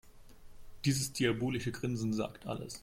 [0.83, 2.79] Dieses diabolische Grinsen sagt alles.